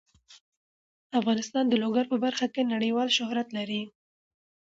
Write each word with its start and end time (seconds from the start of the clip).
افغانستان 1.19 1.63
د 1.69 1.73
لوگر 1.83 2.05
په 2.11 2.17
برخه 2.25 2.47
کې 2.53 2.69
نړیوال 2.73 3.09
شهرت 3.17 3.47
لري. 3.57 3.81